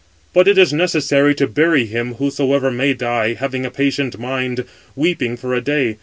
[0.33, 5.37] But it is necessary to bury him, whosoever may die, having a patient mind, weeping
[5.37, 5.97] for a day.